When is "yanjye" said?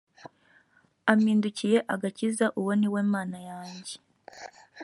3.49-3.93